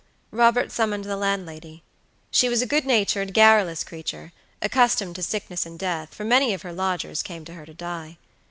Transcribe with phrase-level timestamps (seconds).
[0.31, 1.83] Robert summoned the landlady.
[2.31, 6.63] She was a good natured garrulous creature, accustomed to sickness and death, for many of
[6.63, 8.17] her lodgers came to her to die.